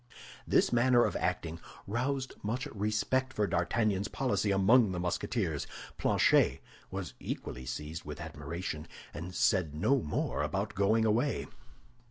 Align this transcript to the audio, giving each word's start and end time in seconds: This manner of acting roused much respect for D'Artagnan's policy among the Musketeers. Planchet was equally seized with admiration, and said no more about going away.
This 0.47 0.73
manner 0.73 1.05
of 1.05 1.15
acting 1.17 1.59
roused 1.85 2.33
much 2.41 2.65
respect 2.73 3.33
for 3.33 3.45
D'Artagnan's 3.45 4.07
policy 4.07 4.49
among 4.49 4.93
the 4.93 4.99
Musketeers. 4.99 5.67
Planchet 5.99 6.59
was 6.89 7.13
equally 7.19 7.67
seized 7.67 8.03
with 8.03 8.19
admiration, 8.19 8.87
and 9.13 9.35
said 9.35 9.75
no 9.75 9.99
more 10.01 10.41
about 10.41 10.73
going 10.73 11.05
away. 11.05 11.45